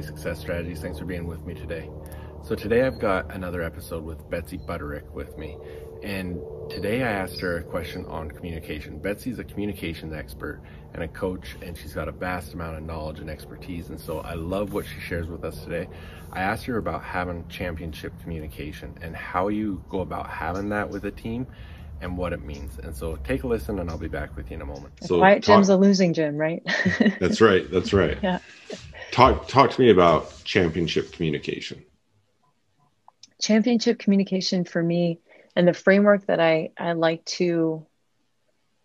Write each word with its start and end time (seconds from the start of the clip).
Community 0.00 0.22
Success 0.22 0.40
Strategies. 0.40 0.80
Thanks 0.80 0.98
for 0.98 1.04
being 1.04 1.26
with 1.26 1.44
me 1.44 1.54
today. 1.54 1.90
So, 2.42 2.54
today 2.54 2.86
I've 2.86 2.98
got 2.98 3.34
another 3.34 3.62
episode 3.62 4.02
with 4.02 4.30
Betsy 4.30 4.56
Butterick 4.56 5.10
with 5.12 5.36
me. 5.36 5.58
And 6.02 6.40
today 6.70 7.02
I 7.02 7.10
asked 7.10 7.38
her 7.40 7.58
a 7.58 7.62
question 7.62 8.06
on 8.06 8.30
communication. 8.30 8.98
Betsy's 8.98 9.38
a 9.38 9.44
communications 9.44 10.14
expert 10.14 10.62
and 10.94 11.02
a 11.02 11.08
coach, 11.08 11.56
and 11.60 11.76
she's 11.76 11.92
got 11.92 12.08
a 12.08 12.12
vast 12.12 12.54
amount 12.54 12.78
of 12.78 12.82
knowledge 12.82 13.20
and 13.20 13.28
expertise. 13.28 13.90
And 13.90 14.00
so 14.00 14.20
I 14.20 14.34
love 14.34 14.72
what 14.72 14.86
she 14.86 15.00
shares 15.00 15.26
with 15.28 15.44
us 15.44 15.62
today. 15.64 15.86
I 16.32 16.40
asked 16.40 16.64
her 16.64 16.78
about 16.78 17.02
having 17.02 17.46
championship 17.48 18.14
communication 18.22 18.96
and 19.02 19.14
how 19.14 19.48
you 19.48 19.84
go 19.90 20.00
about 20.00 20.30
having 20.30 20.70
that 20.70 20.88
with 20.88 21.04
a 21.04 21.10
team 21.10 21.46
and 22.00 22.16
what 22.16 22.32
it 22.32 22.42
means. 22.42 22.78
And 22.78 22.96
so 22.96 23.16
take 23.16 23.42
a 23.42 23.46
listen, 23.46 23.78
and 23.80 23.90
I'll 23.90 23.98
be 23.98 24.08
back 24.08 24.34
with 24.34 24.50
you 24.50 24.54
in 24.54 24.62
a 24.62 24.66
moment. 24.66 24.94
So 25.02 25.18
quiet 25.18 25.42
talk, 25.42 25.56
gym's 25.56 25.68
a 25.68 25.76
losing 25.76 26.14
gym, 26.14 26.38
right? 26.38 26.62
that's 27.20 27.42
right. 27.42 27.70
That's 27.70 27.92
right. 27.92 28.16
Yeah. 28.22 28.38
Talk 29.10 29.48
talk 29.48 29.70
to 29.70 29.80
me 29.80 29.90
about 29.90 30.44
championship 30.44 31.12
communication. 31.12 31.84
Championship 33.40 33.98
communication 33.98 34.64
for 34.64 34.82
me, 34.82 35.20
and 35.56 35.66
the 35.66 35.72
framework 35.72 36.26
that 36.26 36.40
I 36.40 36.70
I 36.78 36.92
like 36.92 37.24
to 37.36 37.86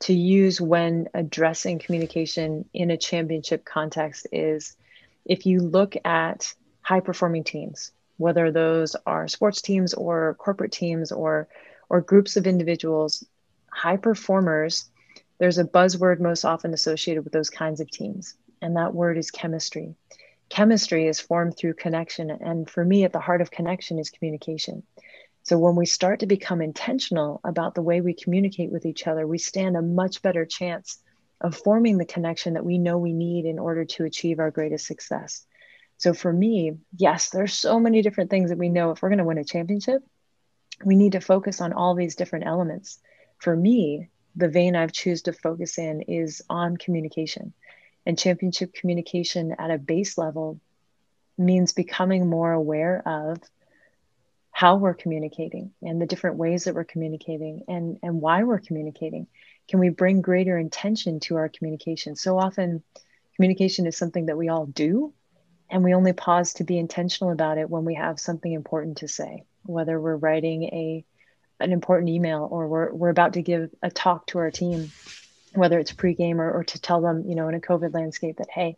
to 0.00 0.14
use 0.14 0.60
when 0.60 1.08
addressing 1.14 1.78
communication 1.78 2.68
in 2.72 2.90
a 2.90 2.96
championship 2.96 3.64
context 3.64 4.26
is 4.32 4.76
if 5.24 5.46
you 5.46 5.60
look 5.60 5.96
at 6.04 6.54
high 6.82 7.00
performing 7.00 7.44
teams, 7.44 7.92
whether 8.16 8.50
those 8.50 8.94
are 9.06 9.28
sports 9.28 9.60
teams 9.62 9.94
or 9.94 10.34
corporate 10.34 10.72
teams 10.72 11.12
or 11.12 11.48
or 11.88 12.00
groups 12.00 12.36
of 12.36 12.46
individuals, 12.46 13.24
high 13.70 13.96
performers, 13.96 14.88
there's 15.38 15.58
a 15.58 15.64
buzzword 15.64 16.20
most 16.20 16.44
often 16.44 16.72
associated 16.72 17.22
with 17.24 17.32
those 17.32 17.50
kinds 17.50 17.80
of 17.80 17.90
teams, 17.90 18.34
and 18.62 18.76
that 18.76 18.94
word 18.94 19.18
is 19.18 19.30
chemistry. 19.30 19.94
Chemistry 20.48 21.06
is 21.06 21.20
formed 21.20 21.56
through 21.56 21.74
connection, 21.74 22.30
and 22.30 22.68
for 22.70 22.84
me, 22.84 23.04
at 23.04 23.12
the 23.12 23.20
heart 23.20 23.40
of 23.40 23.50
connection 23.50 23.98
is 23.98 24.10
communication. 24.10 24.82
So 25.42 25.58
when 25.58 25.76
we 25.76 25.86
start 25.86 26.20
to 26.20 26.26
become 26.26 26.60
intentional 26.60 27.40
about 27.44 27.74
the 27.74 27.82
way 27.82 28.00
we 28.00 28.14
communicate 28.14 28.70
with 28.70 28.86
each 28.86 29.06
other, 29.06 29.26
we 29.26 29.38
stand 29.38 29.76
a 29.76 29.82
much 29.82 30.22
better 30.22 30.44
chance 30.44 30.98
of 31.40 31.56
forming 31.56 31.98
the 31.98 32.04
connection 32.04 32.54
that 32.54 32.64
we 32.64 32.78
know 32.78 32.98
we 32.98 33.12
need 33.12 33.44
in 33.44 33.58
order 33.58 33.84
to 33.84 34.04
achieve 34.04 34.38
our 34.38 34.50
greatest 34.50 34.86
success. 34.86 35.46
So 35.98 36.14
for 36.14 36.32
me, 36.32 36.72
yes, 36.96 37.30
there's 37.30 37.54
so 37.54 37.78
many 37.78 38.02
different 38.02 38.30
things 38.30 38.50
that 38.50 38.58
we 38.58 38.68
know 38.68 38.90
if 38.90 39.02
we're 39.02 39.08
going 39.08 39.18
to 39.18 39.24
win 39.24 39.38
a 39.38 39.44
championship, 39.44 40.02
we 40.84 40.96
need 40.96 41.12
to 41.12 41.20
focus 41.20 41.60
on 41.60 41.72
all 41.72 41.94
these 41.94 42.16
different 42.16 42.46
elements. 42.46 42.98
For 43.38 43.54
me, 43.54 44.08
the 44.34 44.48
vein 44.48 44.76
I've 44.76 44.92
choose 44.92 45.22
to 45.22 45.32
focus 45.32 45.78
in 45.78 46.02
is 46.02 46.42
on 46.50 46.76
communication. 46.76 47.54
And 48.06 48.18
championship 48.18 48.72
communication 48.72 49.56
at 49.58 49.70
a 49.70 49.78
base 49.78 50.16
level 50.16 50.60
means 51.36 51.72
becoming 51.72 52.28
more 52.28 52.52
aware 52.52 53.02
of 53.06 53.38
how 54.52 54.76
we're 54.76 54.94
communicating 54.94 55.72
and 55.82 56.00
the 56.00 56.06
different 56.06 56.36
ways 56.36 56.64
that 56.64 56.74
we're 56.74 56.84
communicating 56.84 57.64
and, 57.68 57.98
and 58.02 58.22
why 58.22 58.44
we're 58.44 58.60
communicating. 58.60 59.26
Can 59.68 59.80
we 59.80 59.90
bring 59.90 60.22
greater 60.22 60.56
intention 60.56 61.20
to 61.20 61.36
our 61.36 61.50
communication? 61.50 62.16
So 62.16 62.38
often, 62.38 62.82
communication 63.34 63.86
is 63.86 63.98
something 63.98 64.26
that 64.26 64.38
we 64.38 64.48
all 64.48 64.64
do, 64.64 65.12
and 65.68 65.84
we 65.84 65.92
only 65.92 66.14
pause 66.14 66.54
to 66.54 66.64
be 66.64 66.78
intentional 66.78 67.32
about 67.32 67.58
it 67.58 67.68
when 67.68 67.84
we 67.84 67.96
have 67.96 68.18
something 68.18 68.52
important 68.52 68.98
to 68.98 69.08
say 69.08 69.42
whether 69.64 70.00
we're 70.00 70.16
writing 70.16 70.64
a 70.64 71.04
an 71.58 71.72
important 71.72 72.10
email 72.10 72.46
or 72.50 72.68
we're, 72.68 72.92
we're 72.92 73.08
about 73.08 73.32
to 73.32 73.42
give 73.42 73.70
a 73.82 73.90
talk 73.90 74.26
to 74.26 74.38
our 74.38 74.50
team 74.50 74.90
whether 75.56 75.78
it's 75.78 75.92
pregame 75.92 76.36
or, 76.36 76.50
or 76.50 76.64
to 76.64 76.80
tell 76.80 77.00
them 77.00 77.24
you 77.26 77.34
know 77.34 77.48
in 77.48 77.54
a 77.54 77.60
covid 77.60 77.94
landscape 77.94 78.36
that 78.38 78.50
hey 78.50 78.76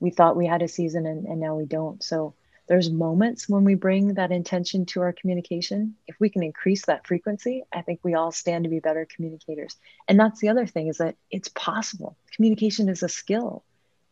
we 0.00 0.10
thought 0.10 0.36
we 0.36 0.46
had 0.46 0.62
a 0.62 0.68
season 0.68 1.06
and, 1.06 1.26
and 1.26 1.40
now 1.40 1.56
we 1.56 1.64
don't. 1.64 2.02
So 2.02 2.34
there's 2.68 2.90
moments 2.90 3.48
when 3.48 3.64
we 3.64 3.74
bring 3.74 4.14
that 4.14 4.30
intention 4.30 4.86
to 4.86 5.00
our 5.00 5.12
communication. 5.12 5.96
If 6.06 6.16
we 6.20 6.28
can 6.28 6.42
increase 6.42 6.84
that 6.86 7.06
frequency 7.06 7.64
i 7.72 7.82
think 7.82 8.00
we 8.02 8.14
all 8.14 8.30
stand 8.30 8.64
to 8.64 8.70
be 8.70 8.80
better 8.80 9.06
communicators. 9.14 9.76
And 10.06 10.18
that's 10.18 10.40
the 10.40 10.48
other 10.48 10.66
thing 10.66 10.88
is 10.88 10.98
that 10.98 11.16
it's 11.30 11.48
possible. 11.48 12.16
Communication 12.34 12.88
is 12.88 13.02
a 13.02 13.08
skill. 13.08 13.64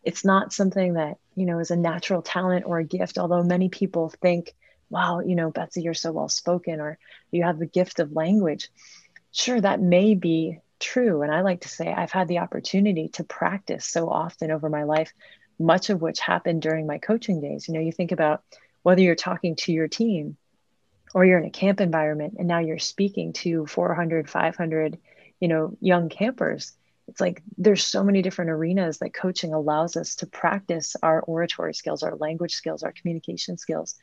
It's 0.03 0.25
not 0.25 0.53
something 0.53 0.94
that 0.94 1.19
you 1.34 1.47
know 1.47 1.59
is 1.59 1.71
a 1.71 1.77
natural 1.77 2.22
talent 2.22 2.65
or 2.66 2.78
a 2.78 2.84
gift 2.84 3.19
although 3.19 3.43
many 3.43 3.69
people 3.69 4.12
think 4.22 4.54
wow, 4.88 5.19
you 5.19 5.34
know, 5.34 5.50
Betsy, 5.50 5.83
you're 5.83 5.94
so 5.94 6.12
well 6.12 6.28
spoken, 6.28 6.81
or 6.81 6.97
you 7.33 7.43
have 7.43 7.59
the 7.59 7.66
gift 7.66 7.98
of 7.98 8.12
language. 8.12 8.69
Sure, 9.33 9.60
that 9.60 9.81
may 9.81 10.15
be 10.15 10.60
true. 10.81 11.22
And 11.22 11.32
I 11.32 11.41
like 11.42 11.62
to 11.62 11.69
say 11.69 11.92
I've 11.92 12.12
had 12.12 12.28
the 12.28 12.38
opportunity 12.38 13.09
to 13.14 13.25
practice 13.25 13.87
so 13.87 14.09
often 14.09 14.50
over 14.50 14.69
my 14.69 14.84
life, 14.84 15.12
much 15.59 15.91
of 15.91 16.03
which 16.03 16.20
happened 16.20 16.62
during 16.62 16.87
my 16.87 16.98
coaching 16.98 17.41
days. 17.41 17.69
You 17.69 17.75
know, 17.75 17.81
you 17.81 17.92
think 17.92 18.12
about 18.12 18.42
whether 18.82 19.00
you're 19.00 19.15
talking 19.15 19.56
to 19.56 19.72
your 19.72 19.88
team 19.88 20.36
or 21.15 21.25
you're 21.25 21.38
in 21.38 21.47
a 21.47 21.50
camp 21.50 21.81
environment 21.81 22.34
and 22.38 22.48
now 22.48 22.59
you're 22.59 22.78
speaking 22.78 23.32
to 23.34 23.66
400, 23.66 24.28
500, 24.28 24.98
you 25.41 25.48
know, 25.48 25.76
young 25.81 26.09
campers. 26.09 26.72
It's 27.09 27.20
like 27.20 27.42
there's 27.56 27.84
so 27.84 28.03
many 28.03 28.22
different 28.22 28.50
arenas 28.50 28.98
that 28.98 29.15
coaching 29.15 29.54
allows 29.54 29.97
us 29.97 30.16
to 30.16 30.26
practice 30.26 30.97
our 31.03 31.20
oratory 31.20 31.75
skills, 31.75 32.03
our 32.03 32.16
language 32.16 32.54
skills, 32.54 32.82
our 32.82 32.92
communication 32.92 33.56
skills 33.56 33.97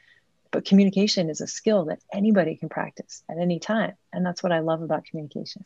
but 0.54 0.66
communication 0.66 1.32
is 1.32 1.42
a 1.42 1.48
skill 1.48 1.86
that 1.86 2.00
anybody 2.14 2.56
can 2.56 2.70
practice 2.70 3.24
at 3.28 3.40
any 3.40 3.60
time. 3.60 3.94
And 4.14 4.24
that's 4.24 4.44
what 4.44 4.52
I 4.52 4.60
love 4.60 4.84
about 4.84 5.04
communication. 5.04 5.66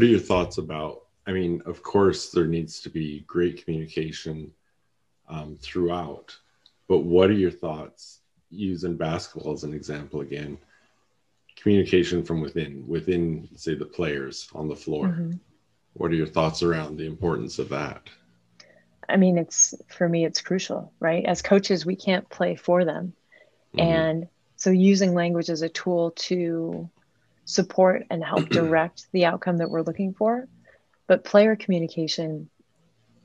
What 0.00 0.06
are 0.06 0.12
your 0.12 0.18
thoughts 0.18 0.56
about? 0.56 1.02
I 1.26 1.32
mean, 1.32 1.60
of 1.66 1.82
course, 1.82 2.30
there 2.30 2.46
needs 2.46 2.80
to 2.80 2.88
be 2.88 3.22
great 3.26 3.62
communication 3.62 4.50
um, 5.28 5.58
throughout, 5.60 6.34
but 6.88 7.00
what 7.00 7.28
are 7.28 7.34
your 7.34 7.50
thoughts 7.50 8.20
using 8.48 8.96
basketball 8.96 9.52
as 9.52 9.62
an 9.62 9.74
example 9.74 10.22
again? 10.22 10.56
Communication 11.54 12.24
from 12.24 12.40
within, 12.40 12.82
within, 12.88 13.46
say, 13.56 13.74
the 13.74 13.84
players 13.84 14.48
on 14.54 14.68
the 14.68 14.74
floor. 14.74 15.08
Mm-hmm. 15.08 15.32
What 15.92 16.12
are 16.12 16.14
your 16.14 16.26
thoughts 16.26 16.62
around 16.62 16.96
the 16.96 17.04
importance 17.04 17.58
of 17.58 17.68
that? 17.68 18.08
I 19.06 19.18
mean, 19.18 19.36
it's 19.36 19.74
for 19.88 20.08
me, 20.08 20.24
it's 20.24 20.40
crucial, 20.40 20.94
right? 20.98 21.26
As 21.26 21.42
coaches, 21.42 21.84
we 21.84 21.96
can't 21.96 22.26
play 22.30 22.56
for 22.56 22.86
them. 22.86 23.12
Mm-hmm. 23.76 23.80
And 23.80 24.28
so 24.56 24.70
using 24.70 25.12
language 25.12 25.50
as 25.50 25.60
a 25.60 25.68
tool 25.68 26.12
to 26.12 26.88
support 27.50 28.04
and 28.10 28.24
help 28.24 28.48
direct 28.50 29.06
the 29.12 29.26
outcome 29.26 29.58
that 29.58 29.70
we're 29.70 29.82
looking 29.82 30.14
for. 30.14 30.48
But 31.06 31.24
player 31.24 31.56
communication, 31.56 32.48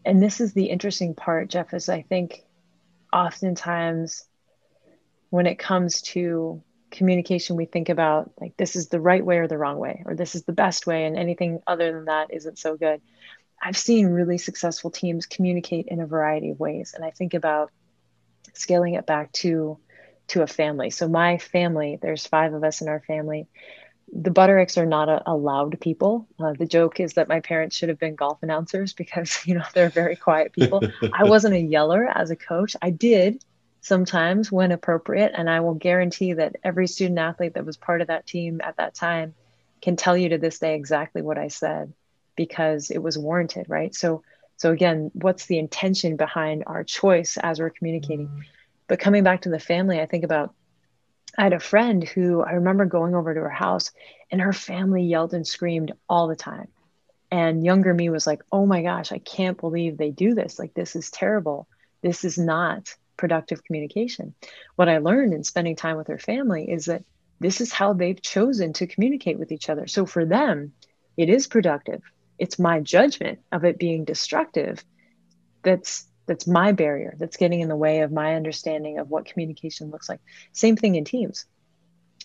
and 0.04 0.22
this 0.22 0.42
is 0.42 0.54
the 0.54 0.66
interesting 0.66 1.14
part, 1.14 1.50
Jeff, 1.50 1.74
is 1.74 1.90
I 1.90 2.02
think 2.02 2.44
oftentimes 3.14 4.26
when 5.30 5.46
it 5.46 5.60
comes 5.60 6.02
to 6.02 6.64
communication, 6.92 7.56
we 7.56 7.66
think 7.66 7.90
about 7.90 8.32
like 8.40 8.58
this 8.58 8.76
is 8.76 8.88
the 8.88 9.00
right 9.00 9.24
way 9.24 9.38
or 9.38 9.48
the 9.48 9.58
wrong 9.58 9.78
way, 9.78 10.04
or 10.06 10.16
this 10.16 10.36
is 10.36 10.44
the 10.44 10.54
best 10.54 10.88
way, 10.88 11.06
and 11.06 11.18
anything 11.18 11.60
other 11.68 11.92
than 11.92 12.06
that 12.06 12.34
isn't 12.34 12.58
so 12.58 12.76
good. 12.76 13.02
I've 13.62 13.78
seen 13.78 14.08
really 14.08 14.38
successful 14.38 14.92
teams 14.92 15.26
communicate 15.26 15.88
in 15.88 16.00
a 16.00 16.08
variety 16.08 16.52
of 16.52 16.60
ways. 16.60 16.94
And 16.94 17.06
I 17.06 17.12
think 17.12 17.34
about 17.34 17.72
scaling 18.54 18.96
it 18.96 19.06
back 19.06 19.32
to 19.34 19.80
to 20.28 20.42
a 20.42 20.48
family. 20.48 20.90
So 20.90 21.08
my 21.08 21.38
family, 21.38 22.00
there's 22.02 22.26
five 22.26 22.54
of 22.54 22.64
us 22.64 22.82
in 22.82 22.90
our 22.90 23.00
family. 23.02 23.48
The 24.12 24.30
Buttericks 24.30 24.78
are 24.78 24.86
not 24.86 25.10
a, 25.10 25.24
a 25.32 25.36
loud 25.36 25.80
people. 25.82 26.28
Uh, 26.40 26.54
the 26.54 26.66
joke 26.66 27.00
is 27.00 27.14
that 27.14 27.28
my 27.28 27.40
parents 27.40 27.76
should 27.76 27.90
have 27.90 28.00
been 28.00 28.16
golf 28.16 28.42
announcers 28.42 28.94
because 28.94 29.40
you 29.46 29.56
know 29.56 29.64
they're 29.74 29.90
very 29.90 30.16
quiet 30.16 30.54
people. 30.54 30.84
I 31.14 31.24
wasn't 31.30 31.56
a 31.56 31.60
yeller 31.60 32.08
as 32.08 32.32
a 32.32 32.36
coach. 32.36 32.76
I 32.82 32.90
did 32.92 33.44
sometimes 33.82 34.52
when 34.52 34.72
appropriate, 34.72 35.34
and 35.36 35.50
I 35.50 35.60
will 35.60 35.76
guarantee 35.76 36.34
that 36.34 36.56
every 36.64 36.88
student 36.88 37.20
athlete 37.20 37.54
that 37.54 37.66
was 37.66 37.78
part 37.78 38.02
of 38.02 38.08
that 38.08 38.26
team 38.26 38.62
at 38.64 38.78
that 38.78 38.96
time 38.96 39.36
can 39.82 39.96
tell 39.96 40.18
you 40.18 40.30
to 40.30 40.38
this 40.38 40.60
day 40.60 40.76
exactly 40.76 41.22
what 41.22 41.38
I 41.38 41.50
said 41.50 41.94
because 42.36 42.90
it 42.90 43.02
was 43.02 43.18
warranted, 43.18 43.68
right? 43.70 43.94
So 43.94 44.24
so 44.58 44.72
again, 44.72 45.12
what's 45.14 45.48
the 45.48 45.60
intention 45.60 46.16
behind 46.16 46.64
our 46.66 46.84
choice 46.84 47.38
as 47.38 47.60
we're 47.60 47.70
communicating? 47.70 48.28
Mm-hmm 48.28 48.42
but 48.88 49.00
coming 49.00 49.24
back 49.24 49.42
to 49.42 49.50
the 49.50 49.60
family, 49.60 50.00
I 50.00 50.06
think 50.06 50.24
about 50.24 50.54
I 51.38 51.44
had 51.44 51.54
a 51.54 51.60
friend 51.60 52.04
who 52.04 52.42
I 52.42 52.54
remember 52.54 52.86
going 52.86 53.16
over 53.16 53.34
to 53.34 53.42
her 53.42 53.50
house 53.50 53.92
and 54.32 54.42
her 54.42 54.54
family 54.54 55.04
yelled 55.04 55.34
and 55.34 55.46
screamed 55.46 55.92
all 56.10 56.28
the 56.28 56.36
time. 56.36 56.68
And 57.32 57.66
younger 57.66 57.94
me 57.94 58.10
was 58.10 58.26
like, 58.26 58.42
oh 58.52 58.66
my 58.66 58.82
gosh, 58.82 59.12
I 59.12 59.18
can't 59.18 59.60
believe 59.60 59.98
they 59.98 60.12
do 60.12 60.36
this. 60.36 60.58
Like, 60.60 60.74
this 60.74 60.96
is 60.96 61.12
terrible. 61.12 61.68
This 62.02 62.24
is 62.24 62.38
not 62.38 62.96
productive 63.18 63.64
communication. 63.64 64.34
What 64.76 64.90
I 64.90 65.00
learned 65.00 65.34
in 65.34 65.44
spending 65.44 65.76
time 65.76 65.98
with 65.98 66.08
her 66.08 66.20
family 66.20 66.70
is 66.70 66.86
that 66.86 67.04
this 67.40 67.60
is 67.62 67.72
how 67.72 67.94
they've 67.94 68.22
chosen 68.22 68.74
to 68.74 68.88
communicate 68.88 69.40
with 69.40 69.52
each 69.52 69.70
other. 69.70 69.88
So 69.88 70.06
for 70.06 70.26
them, 70.26 70.74
it 71.18 71.30
is 71.30 71.48
productive. 71.48 72.02
It's 72.38 72.60
my 72.60 72.80
judgment 72.80 73.40
of 73.52 73.66
it 73.66 73.78
being 73.78 74.06
destructive 74.06 74.84
that's 75.64 76.08
that's 76.26 76.48
my 76.48 76.72
barrier 76.72 77.16
that's 77.18 77.38
getting 77.38 77.62
in 77.62 77.70
the 77.70 77.76
way 77.76 78.00
of 78.00 78.12
my 78.12 78.36
understanding 78.36 78.98
of 79.00 79.10
what 79.10 79.26
communication 79.26 79.92
looks 79.92 80.10
like. 80.10 80.22
Same 80.54 80.76
thing 80.76 80.96
in 80.96 81.06
teams. 81.06 81.46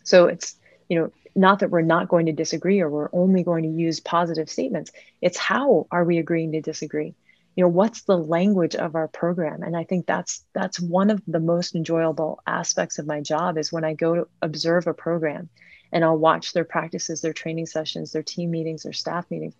So 0.04 0.26
it's 0.26 0.56
you 0.88 0.98
know 0.98 1.12
not 1.36 1.60
that 1.60 1.70
we're 1.70 1.82
not 1.82 2.08
going 2.08 2.26
to 2.26 2.32
disagree 2.32 2.80
or 2.80 2.90
we're 2.90 3.10
only 3.12 3.42
going 3.42 3.62
to 3.62 3.68
use 3.68 4.00
positive 4.00 4.50
statements. 4.50 4.90
It's 5.20 5.38
how 5.38 5.86
are 5.90 6.04
we 6.04 6.18
agreeing 6.18 6.52
to 6.52 6.60
disagree? 6.60 7.14
You 7.56 7.64
know 7.64 7.68
what's 7.68 8.02
the 8.02 8.16
language 8.16 8.74
of 8.74 8.94
our 8.94 9.08
program? 9.08 9.62
And 9.62 9.76
i 9.76 9.84
think 9.84 10.06
that's 10.06 10.44
that's 10.52 10.80
one 10.80 11.10
of 11.10 11.22
the 11.26 11.40
most 11.40 11.74
enjoyable 11.74 12.40
aspects 12.46 12.98
of 12.98 13.06
my 13.06 13.20
job 13.20 13.58
is 13.58 13.72
when 13.72 13.84
i 13.84 13.94
go 13.94 14.14
to 14.14 14.28
observe 14.40 14.86
a 14.86 14.94
program 14.94 15.48
and 15.92 16.04
i'll 16.04 16.16
watch 16.16 16.52
their 16.52 16.64
practices 16.64 17.20
their 17.20 17.32
training 17.32 17.66
sessions 17.66 18.12
their 18.12 18.22
team 18.22 18.50
meetings 18.50 18.82
their 18.82 18.92
staff 18.92 19.30
meetings. 19.30 19.54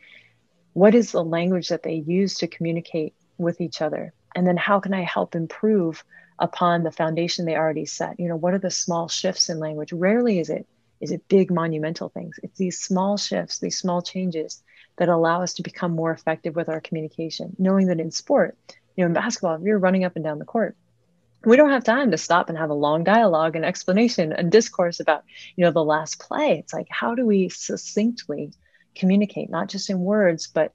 What 0.73 0.95
is 0.95 1.13
the 1.13 1.25
language 1.25 1.69
that 1.69 1.83
they 1.83 1.95
use 1.95 2.37
to 2.37 2.47
communicate 2.47 3.15
with 3.39 3.61
each 3.61 3.83
other 3.83 4.13
and 4.35 4.47
then 4.47 4.57
how 4.57 4.81
can 4.81 4.95
i 4.95 5.03
help 5.03 5.35
improve 5.35 6.05
upon 6.41 6.83
the 6.83 6.91
foundation 6.91 7.45
they 7.45 7.57
already 7.57 7.85
set? 7.85 8.19
You 8.19 8.29
know 8.29 8.37
what 8.37 8.55
are 8.55 8.59
the 8.59 8.71
small 8.71 9.09
shifts 9.09 9.49
in 9.49 9.59
language? 9.61 9.93
Rarely 9.93 10.41
is 10.41 10.51
it 10.51 10.67
is 11.01 11.13
it 11.13 11.29
big 11.29 11.51
monumental 11.51 12.09
things. 12.09 12.39
It's 12.43 12.59
these 12.59 12.81
small 12.81 13.17
shifts 13.17 13.59
these 13.59 13.79
small 13.79 14.03
changes 14.03 14.63
that 14.97 15.09
allow 15.09 15.43
us 15.43 15.55
to 15.55 15.63
become 15.63 15.93
more 15.93 16.11
effective 16.11 16.57
with 16.57 16.69
our 16.69 16.81
communication. 16.81 17.55
Knowing 17.59 17.87
that 17.87 18.01
in 18.01 18.11
sport 18.11 18.57
you 18.97 19.05
know 19.05 19.09
in 19.09 19.13
basketball 19.13 19.55
if 19.55 19.63
you're 19.63 19.79
running 19.79 20.05
up 20.05 20.17
and 20.17 20.25
down 20.25 20.39
the 20.39 20.45
court 20.45 20.77
we 21.45 21.57
don't 21.57 21.71
have 21.71 21.85
time 21.85 22.11
to 22.11 22.19
stop 22.19 22.49
and 22.51 22.59
have 22.59 22.69
a 22.69 22.75
long 22.75 23.03
dialogue 23.05 23.57
and 23.57 23.65
explanation 23.65 24.33
and 24.33 24.51
discourse 24.51 24.99
about 25.01 25.25
you 25.57 25.65
know 25.65 25.71
the 25.71 25.85
last 25.85 26.19
play. 26.19 26.59
It's 26.59 26.73
like 26.73 26.89
how 26.91 27.15
do 27.15 27.27
we 27.27 27.51
succinctly 27.51 28.53
communicate? 28.95 29.51
Not 29.51 29.69
just 29.69 29.91
in 29.91 30.01
words 30.01 30.47
but 30.47 30.73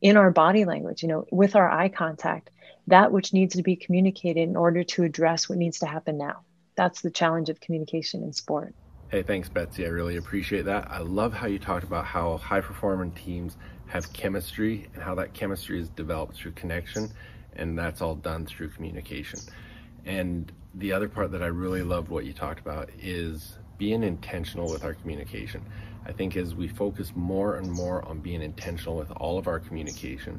in 0.00 0.16
our 0.16 0.30
body 0.30 0.64
language 0.66 1.02
you 1.02 1.08
know 1.08 1.26
with 1.32 1.56
our 1.56 1.68
eye 1.68 1.88
contact 1.88 2.50
that 2.88 3.12
which 3.12 3.32
needs 3.32 3.54
to 3.56 3.62
be 3.62 3.76
communicated 3.76 4.40
in 4.40 4.56
order 4.56 4.82
to 4.82 5.04
address 5.04 5.48
what 5.48 5.58
needs 5.58 5.78
to 5.78 5.86
happen 5.86 6.18
now 6.18 6.40
that's 6.76 7.00
the 7.00 7.10
challenge 7.10 7.48
of 7.48 7.60
communication 7.60 8.22
in 8.22 8.32
sport 8.32 8.74
Hey, 9.10 9.22
thanks, 9.22 9.48
Betsy. 9.48 9.86
I 9.86 9.88
really 9.88 10.18
appreciate 10.18 10.66
that. 10.66 10.90
I 10.90 10.98
love 10.98 11.32
how 11.32 11.46
you 11.46 11.58
talked 11.58 11.82
about 11.82 12.04
how 12.04 12.36
high 12.36 12.60
performing 12.60 13.12
teams 13.12 13.56
have 13.86 14.12
chemistry 14.12 14.90
and 14.92 15.02
how 15.02 15.14
that 15.14 15.32
chemistry 15.32 15.80
is 15.80 15.88
developed 15.88 16.36
through 16.36 16.52
connection, 16.52 17.10
and 17.56 17.78
that's 17.78 18.02
all 18.02 18.14
done 18.14 18.44
through 18.44 18.68
communication. 18.68 19.40
And 20.04 20.52
the 20.74 20.92
other 20.92 21.08
part 21.08 21.32
that 21.32 21.42
I 21.42 21.46
really 21.46 21.82
loved 21.82 22.10
what 22.10 22.26
you 22.26 22.34
talked 22.34 22.60
about 22.60 22.90
is 23.00 23.56
being 23.78 24.02
intentional 24.02 24.70
with 24.70 24.84
our 24.84 24.92
communication. 24.92 25.64
I 26.04 26.12
think 26.12 26.36
as 26.36 26.54
we 26.54 26.68
focus 26.68 27.12
more 27.14 27.56
and 27.56 27.70
more 27.70 28.06
on 28.06 28.20
being 28.20 28.42
intentional 28.42 28.96
with 28.96 29.10
all 29.12 29.38
of 29.38 29.48
our 29.48 29.58
communication, 29.58 30.38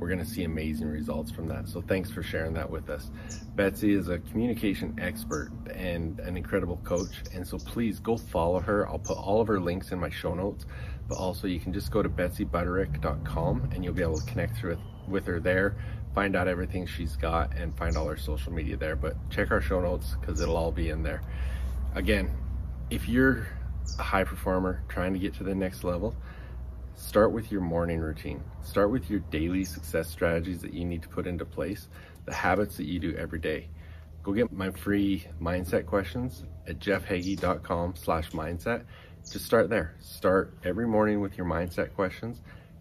we're 0.00 0.08
going 0.08 0.18
to 0.18 0.24
see 0.24 0.44
amazing 0.44 0.88
results 0.88 1.30
from 1.30 1.46
that. 1.48 1.68
So 1.68 1.82
thanks 1.82 2.10
for 2.10 2.22
sharing 2.22 2.54
that 2.54 2.68
with 2.68 2.88
us. 2.88 3.10
Betsy 3.54 3.92
is 3.92 4.08
a 4.08 4.18
communication 4.18 4.98
expert 4.98 5.52
and 5.74 6.18
an 6.20 6.38
incredible 6.38 6.78
coach. 6.78 7.22
And 7.34 7.46
so 7.46 7.58
please 7.58 8.00
go 8.00 8.16
follow 8.16 8.60
her. 8.60 8.88
I'll 8.88 8.98
put 8.98 9.18
all 9.18 9.42
of 9.42 9.48
her 9.48 9.60
links 9.60 9.92
in 9.92 10.00
my 10.00 10.08
show 10.08 10.34
notes, 10.34 10.64
but 11.06 11.18
also 11.18 11.46
you 11.46 11.60
can 11.60 11.74
just 11.74 11.90
go 11.90 12.02
to 12.02 12.08
betsybutterick.com 12.08 13.70
and 13.74 13.84
you'll 13.84 13.92
be 13.92 14.02
able 14.02 14.18
to 14.18 14.24
connect 14.24 14.56
through 14.56 14.78
with 15.06 15.26
her 15.26 15.38
there, 15.38 15.76
find 16.14 16.34
out 16.34 16.48
everything 16.48 16.86
she's 16.86 17.16
got 17.16 17.54
and 17.54 17.76
find 17.76 17.98
all 17.98 18.06
her 18.08 18.16
social 18.16 18.52
media 18.52 18.78
there. 18.78 18.96
But 18.96 19.16
check 19.28 19.50
our 19.50 19.60
show 19.60 19.82
notes 19.82 20.16
because 20.18 20.40
it'll 20.40 20.56
all 20.56 20.72
be 20.72 20.88
in 20.88 21.02
there. 21.02 21.20
Again, 21.94 22.30
if 22.88 23.06
you're 23.06 23.46
a 23.98 24.02
high 24.02 24.24
performer 24.24 24.82
trying 24.88 25.12
to 25.12 25.18
get 25.18 25.34
to 25.34 25.44
the 25.44 25.54
next 25.54 25.84
level, 25.84 26.16
Start 26.94 27.32
with 27.32 27.50
your 27.50 27.60
morning 27.60 28.00
routine. 28.00 28.42
Start 28.62 28.90
with 28.90 29.10
your 29.10 29.20
daily 29.30 29.64
success 29.64 30.08
strategies 30.08 30.60
that 30.62 30.74
you 30.74 30.84
need 30.84 31.02
to 31.02 31.08
put 31.08 31.26
into 31.26 31.44
place, 31.44 31.88
the 32.26 32.34
habits 32.34 32.76
that 32.76 32.86
you 32.86 32.98
do 32.98 33.14
every 33.16 33.38
day. 33.38 33.68
Go 34.22 34.32
get 34.32 34.52
my 34.52 34.70
free 34.70 35.26
mindset 35.40 35.86
questions 35.86 36.44
at 36.66 36.78
jeffhagee.com 36.78 37.96
slash 37.96 38.30
mindset. 38.32 38.84
Just 39.30 39.46
start 39.46 39.70
there. 39.70 39.94
Start 40.00 40.54
every 40.64 40.86
morning 40.86 41.20
with 41.20 41.36
your 41.36 41.46
mindset 41.46 41.94
questions 41.94 42.40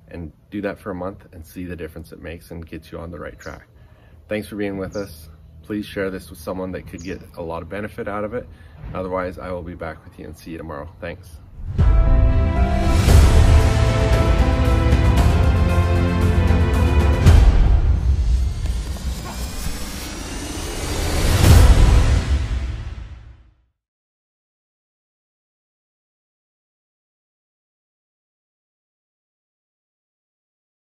and 0.10 0.32
do 0.52 0.62
that 0.62 0.80
for 0.80 0.92
a 0.92 0.96
month 0.96 1.28
and 1.32 1.46
see 1.46 1.66
the 1.66 1.76
difference 1.76 2.12
it 2.12 2.22
makes 2.22 2.52
and 2.52 2.66
gets 2.68 2.92
you 2.92 3.00
on 3.00 3.12
the 3.12 3.20
right 3.20 3.40
track. 3.40 3.68
Thanks 4.28 4.48
for 4.48 4.56
being 4.56 4.78
with 4.78 4.96
us. 4.96 5.30
Please 5.64 5.86
share 5.86 6.10
this 6.10 6.30
with 6.30 6.40
someone 6.40 6.72
that 6.72 6.88
could 6.88 7.04
get 7.04 7.22
a 7.38 7.42
lot 7.42 7.62
of 7.62 7.70
benefit 7.70 8.08
out 8.08 8.24
of 8.24 8.34
it. 8.34 8.48
Otherwise, 8.94 9.38
I 9.38 9.52
will 9.52 9.62
be 9.62 9.76
back 9.76 10.04
with 10.04 10.18
you 10.20 10.26
and 10.26 10.38
see 10.38 10.52
you 10.52 10.58
tomorrow. 10.58 10.90
Thanks. 11.00 11.30